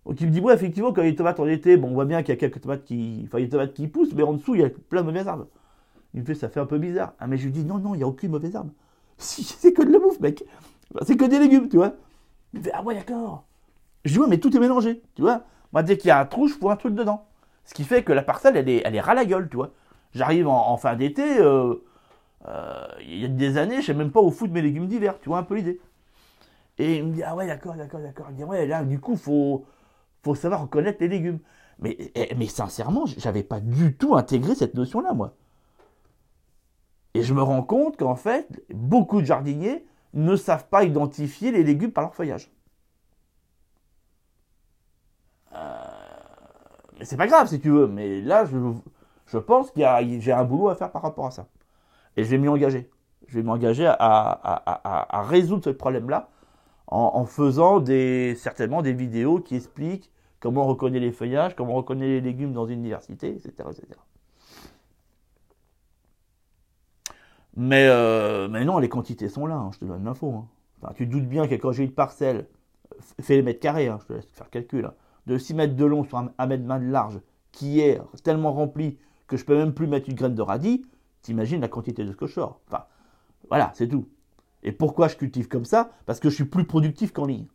[0.06, 1.90] Donc il me dit, ouais, effectivement, quand il y a des tomates en été, bon,
[1.90, 3.74] on voit bien qu'il y a quelques tomates qui, enfin, il y a des tomates
[3.74, 5.48] qui poussent, mais en dessous, il y a plein de mauvaises arbres.
[6.14, 7.14] Il me fait, ça fait un peu bizarre.
[7.20, 8.72] Ah, mais je lui dis, non, non, il n'y a aucune mauvaise arbre.
[9.18, 10.44] C'est que de la bouffe, mec.
[11.04, 11.96] C'est que des légumes, tu vois.
[12.54, 13.46] Il me fait, ah ouais, d'accord.
[14.04, 15.44] Je dis, ouais, mais tout est mélangé, tu vois.
[15.72, 17.26] Moi, dès qu'il y a un trou, je fous un truc dedans.
[17.66, 19.72] Ce qui fait que la parcelle, elle est, elle est ras la gueule, tu vois.
[20.14, 21.76] J'arrive en, fin d'été, euh,
[22.48, 25.20] euh, il y a des années, je sais même pas où foutre mes légumes d'hiver,
[25.20, 25.82] tu vois un peu l'idée.
[26.78, 28.28] Et il me dit, ah ouais, d'accord, d'accord, d'accord.
[28.30, 29.66] Il dit, ouais, là, du coup, faut,
[30.24, 31.40] faut savoir reconnaître les légumes.
[31.80, 35.36] Mais, eh, mais sincèrement, j'avais pas du tout intégré cette notion-là, moi.
[37.16, 41.64] Et je me rends compte qu'en fait, beaucoup de jardiniers ne savent pas identifier les
[41.64, 42.52] légumes par leur feuillage.
[45.56, 45.58] Euh,
[46.98, 48.58] mais c'est pas grave si tu veux, mais là, je,
[49.28, 51.48] je pense qu'il j'ai un boulot à faire par rapport à ça.
[52.18, 52.90] Et je vais m'y engager.
[53.28, 56.30] Je vais m'engager à, à, résoudre ce problème-là
[56.88, 61.78] en, faisant des, certainement des vidéos qui expliquent comment on reconnaît les feuillages, comment on
[61.78, 63.52] reconnaît les légumes dans une diversité, etc.
[63.72, 63.88] etc.
[67.56, 70.46] Mais, euh, mais non, les quantités sont là, hein, je te donne l'info.
[70.84, 70.94] Hein.
[70.96, 72.48] tu te doutes bien que quand j'ai une parcelle,
[73.22, 74.92] fais les mètres carrés, hein, je te laisse faire le calcul,
[75.28, 77.20] de 6 mètres de long sur 1 mètre 20 de large,
[77.52, 78.98] qui est tellement rempli
[79.34, 80.86] que je peux même plus mettre une graine de radis,
[81.24, 82.62] t'imagines la quantité de ce que je sors.
[82.68, 82.84] Enfin,
[83.50, 84.08] voilà, c'est tout.
[84.62, 85.90] Et pourquoi je cultive comme ça?
[86.06, 87.48] Parce que je suis plus productif qu'en ligne.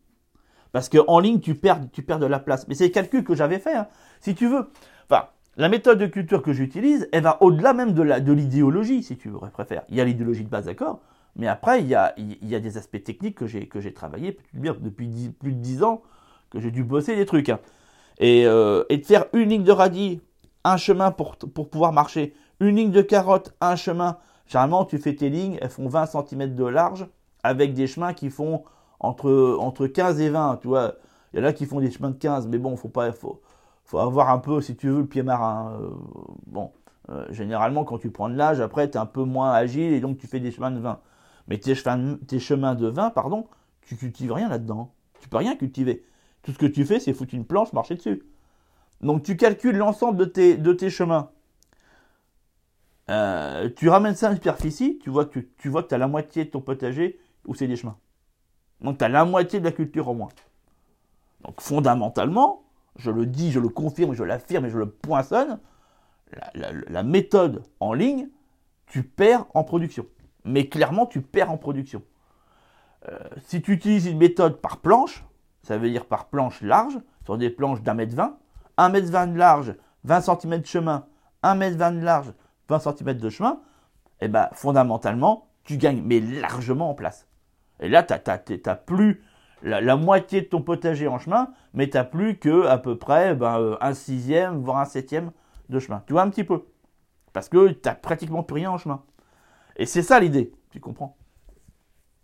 [0.73, 2.67] Parce qu'en ligne, tu perds, tu perds de la place.
[2.67, 3.87] Mais c'est le calcul que j'avais fait, hein.
[4.21, 4.69] si tu veux.
[5.09, 9.05] Enfin, la méthode de culture que j'utilise, elle va au-delà même de, la, de l'idéologie,
[9.05, 9.85] si tu préfères.
[9.89, 11.01] Il y a l'idéologie de base, d'accord?
[11.37, 15.31] Mais après, il y, a, il y a des aspects techniques que j'ai, travaillé depuis
[15.39, 16.03] plus de 10 ans,
[16.51, 17.51] que j'ai dû bosser des trucs.
[17.51, 17.61] Hein.
[18.19, 20.21] Et, euh, et de faire une ligne de radis,
[20.73, 24.19] un chemin pour, pour pouvoir marcher, une ligne de carotte, un chemin.
[24.47, 27.07] Généralement, tu fais tes lignes, elles font 20 cm de large,
[27.43, 28.65] avec des chemins qui font
[29.01, 30.95] entre, entre 15 et 20, tu vois.
[31.33, 33.41] Il y en a qui font des chemins de 15, mais bon, faut pas, faut,
[33.85, 35.79] faut avoir un peu, si tu veux, le pied marin.
[35.81, 35.91] Euh,
[36.47, 36.73] bon,
[37.11, 40.01] euh, généralement, quand tu prends de l'âge, après, tu es un peu moins agile et
[40.01, 41.01] donc tu fais des chemins de 20.
[41.49, 41.75] Mais tes,
[42.27, 43.47] tes chemins de 20, pardon,
[43.83, 44.93] tu cultives rien là-dedans.
[45.21, 46.05] Tu peux rien cultiver.
[46.43, 48.23] Tout ce que tu fais, c'est foutre une planche, marcher dessus.
[49.01, 51.31] Donc tu calcules l'ensemble de tes, chemins.
[53.11, 56.09] Euh, tu ramènes ça à une superficie, tu vois que tu, vois que as la
[56.09, 57.97] moitié de ton potager où c'est des chemins.
[58.81, 60.29] Donc tu as la moitié de la culture en moins.
[61.45, 62.65] Donc fondamentalement,
[62.97, 65.59] je le dis, je le confirme, je l'affirme et je le poinçonne,
[66.55, 68.29] la, méthode en ligne,
[68.87, 70.07] tu perds en production.
[70.45, 72.03] Mais clairement, tu perds en production.
[73.09, 75.25] Euh, si tu utilises une méthode par planche,
[75.63, 78.37] ça veut dire par planche large, sur des planches d'un mètre vingt,
[78.79, 81.05] 1 mètre 20 de large, 20 cm de chemin,
[81.43, 82.33] 1 mètre 20 de large,
[82.69, 83.61] 20 cm de chemin,
[84.21, 87.27] eh ben, fondamentalement, tu gagnes, mais largement en place.
[87.81, 89.23] Et là, tu n'as plus
[89.63, 93.35] la, moitié de ton potager en chemin, mais tu n'as plus que à peu près
[93.35, 95.33] ben, euh, un sixième, voire un septième
[95.69, 96.03] de chemin.
[96.07, 96.65] Tu vois un petit peu.
[97.33, 99.03] Parce que tu n'as pratiquement plus rien en chemin.
[99.77, 101.17] Et c'est ça l'idée, tu comprends?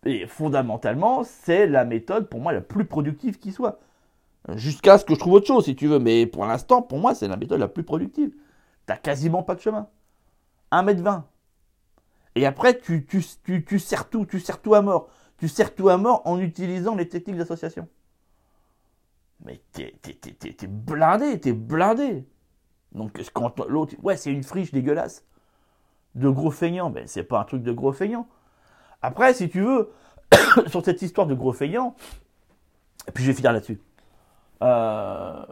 [0.05, 3.79] Et fondamentalement, c'est la méthode pour moi la plus productive qui soit.
[4.57, 5.99] Jusqu'à ce que je trouve autre chose, si tu veux.
[5.99, 8.35] Mais pour l'instant, pour moi, c'est la méthode la plus productive.
[8.87, 9.89] T'as quasiment pas de chemin.
[10.73, 11.23] 1m20.
[12.35, 15.09] Et après, tu, tu, tu, tu serres tout, tu serres tout à mort.
[15.39, 17.89] Tu serres tout à mort en utilisant les techniques d'association.
[19.45, 22.27] Mais t'es, t'es, blindé, t'es blindé.
[22.93, 25.25] Donc quand l'autre, ouais, c'est une friche dégueulasse.
[26.15, 28.29] De gros feignants, ben c'est pas un truc de gros feignants.
[29.03, 29.91] Après, si tu veux,
[30.69, 31.97] sur cette histoire de gros feignants,
[33.09, 33.81] et puis je vais finir là-dessus.
[34.63, 35.45] Euh,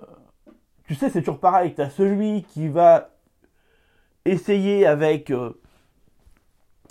[0.87, 1.75] tu sais, c'est toujours pareil.
[1.75, 3.11] Tu as celui qui va
[4.25, 5.59] essayer avec euh,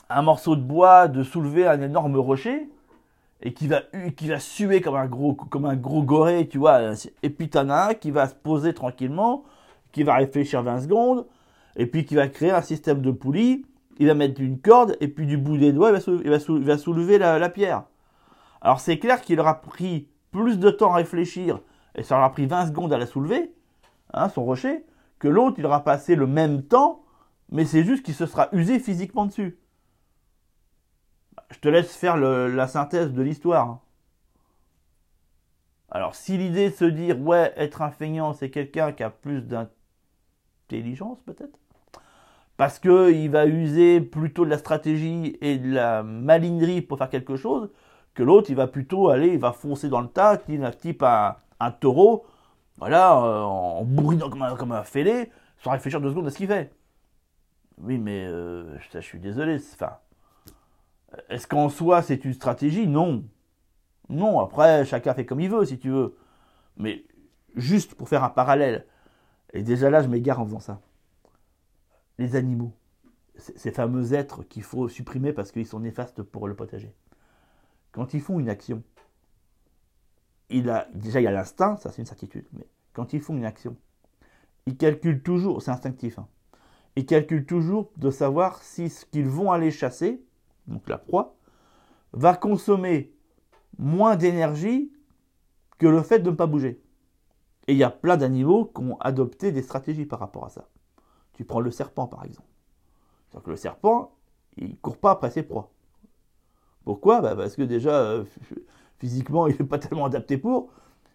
[0.09, 2.69] un morceau de bois de soulever un énorme rocher
[3.41, 3.81] et qui va,
[4.15, 6.93] qui va suer comme un gros, comme un gros goré, tu vois.
[7.23, 9.43] Et puis t'en as un qui va se poser tranquillement,
[9.91, 11.25] qui va réfléchir 20 secondes,
[11.75, 13.65] et puis qui va créer un système de poulie.
[13.97, 16.29] Il va mettre une corde, et puis du bout des doigts, il
[16.63, 17.83] va soulever, la, la pierre.
[18.61, 21.59] Alors c'est clair qu'il aura pris plus de temps à réfléchir
[21.95, 23.53] et ça aura pris 20 secondes à la soulever,
[24.13, 24.85] hein, son rocher,
[25.19, 27.03] que l'autre, il aura passé le même temps,
[27.49, 29.59] mais c'est juste qu'il se sera usé physiquement dessus.
[31.51, 33.67] Je te laisse faire la synthèse de l'histoire.
[33.67, 33.81] Hein.
[35.89, 39.41] Alors, si l'idée de se dire, ouais, être un feignant, c'est quelqu'un qui a plus
[39.41, 41.59] d'intelligence, peut-être,
[42.55, 47.35] parce qu'il va user plutôt de la stratégie et de la malinerie pour faire quelque
[47.35, 47.69] chose,
[48.13, 51.71] que l'autre, il va plutôt aller, il va foncer dans le tas, type un, un
[51.71, 52.25] taureau,
[52.77, 56.47] voilà, euh, en bourrinant comme un, un fêlé, sans réfléchir deux secondes à ce qu'il
[56.47, 56.73] fait.
[57.77, 59.57] Oui, mais euh, je, suis désolé.
[59.73, 59.97] Enfin,
[61.29, 62.87] est-ce qu'en soi c'est une stratégie?
[62.87, 63.23] Non.
[64.09, 66.17] Non, après, chacun fait comme il veut, si tu veux.
[66.77, 67.05] Mais
[67.55, 68.85] juste pour faire un parallèle,
[69.53, 70.81] et déjà là, je m'égare en faisant ça.
[72.17, 72.73] Les animaux,
[73.37, 76.93] ces fameux êtres qu'il faut supprimer parce qu'ils sont néfastes pour le potager.
[77.91, 78.83] Quand ils font une action,
[80.51, 83.45] il a, déjà, il a l'instinct, ça c'est une certitude, mais quand ils font une
[83.45, 83.75] action,
[84.65, 86.27] ils calculent toujours, c'est instinctif, hein,
[86.95, 90.23] ils calculent toujours de savoir si ce qu'ils vont aller chasser,
[90.67, 91.35] donc la proie,
[92.13, 93.13] va consommer
[93.77, 94.91] moins d'énergie
[95.77, 96.81] que le fait de ne pas bouger.
[97.67, 100.67] Et il y a plein d'animaux qui ont adopté des stratégies par rapport à ça.
[101.33, 102.49] Tu prends le serpent par exemple.
[103.43, 104.11] que le serpent,
[104.57, 105.71] il ne court pas après ses proies.
[106.83, 107.21] Pourquoi?
[107.21, 108.25] Bah, Parce que déjà, euh,
[109.01, 110.69] physiquement, il n'est pas tellement adapté pour.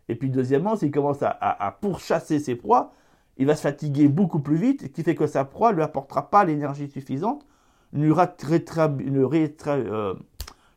[0.08, 2.92] Et puis deuxièmement, s'il commence à, pourchasser ses proies,
[3.38, 5.82] il va se fatiguer beaucoup plus vite, ce qui fait que sa proie ne lui
[5.82, 7.46] apportera pas l'énergie suffisante,
[7.92, 8.10] ne
[9.68, 10.14] euh,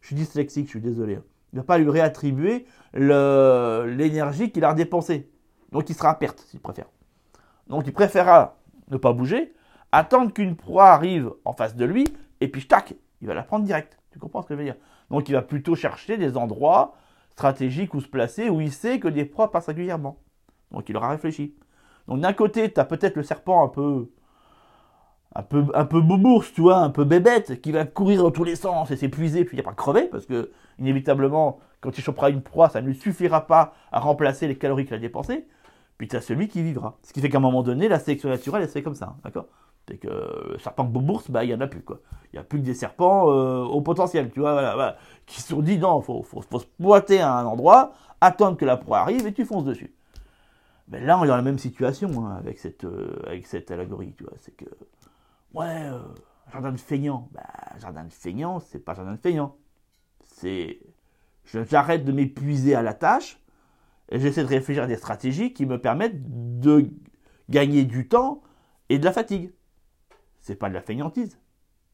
[0.02, 1.20] je suis dyslexique, je suis désolé,
[1.54, 5.30] ne pas lui réattribuer l'énergie qu'il a dépensée.
[5.72, 6.88] Donc il sera à perte, s'il préfère.
[7.68, 8.58] Donc il préférera
[8.90, 9.54] ne pas bouger,
[9.92, 12.06] attendre qu'une proie arrive en face de lui,
[12.42, 14.00] et puis tac, il va la prendre direct.
[14.12, 14.76] Tu comprends ce que je veux dire?
[15.10, 16.96] Donc il va plutôt chercher des endroits
[17.32, 20.20] stratégiques où se placer, où il sait que des proies passent régulièrement.
[20.72, 21.56] Donc il aura réfléchi.
[22.08, 24.10] Donc d'un côté, tu as peut-être le serpent un peu
[25.36, 28.44] un peu, un peu boubourse, tu vois, un peu bébête, qui va courir dans tous
[28.44, 32.04] les sens et s'épuiser, puis il n'y a pas crever, parce que, inévitablement, quand il
[32.04, 35.48] chopera une proie, ça ne lui suffira pas à remplacer les calories qu'il a dépensées.
[35.98, 36.98] Puis tu as celui qui vivra.
[37.04, 39.16] Ce qui fait qu'à un moment donné, la sélection naturelle, elle se fait comme ça,
[39.24, 39.48] d'accord?
[39.90, 42.00] C'est que le serpent boubourse, bah, il n'y en a plus, quoi.
[42.32, 45.50] Il n'y a plus que des serpents euh, au potentiel, tu vois, voilà, qui se
[45.50, 49.00] sont dit, non, il faut, faut, se pointer à un endroit, attendre que la proie
[49.00, 49.96] arrive et tu fonces dessus.
[50.90, 54.14] Mais là, on est dans la même situation hein, avec, cette, euh, avec cette allégorie,
[54.16, 54.34] tu vois.
[54.40, 54.66] C'est que
[55.56, 56.00] Ouais, euh,
[56.52, 57.30] jardin de feignant.
[57.34, 57.42] Bah,
[57.80, 59.56] jardin de feignant, c'est pas jardin de feignant.
[60.24, 60.80] C'est.
[61.46, 63.40] J'arrête de m'épuiser à la tâche
[64.10, 66.92] et j'essaie de réfléchir à des stratégies qui me permettent de
[67.50, 68.44] gagner du temps
[68.90, 69.52] et de la fatigue.
[70.40, 71.38] C'est pas de la feignantise.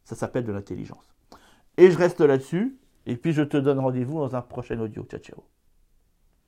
[0.03, 1.15] Ça s'appelle de l'intelligence.
[1.77, 2.77] Et je reste là-dessus.
[3.05, 5.03] Et puis je te donne rendez-vous dans un prochain audio.
[5.03, 5.43] Ciao, ciao.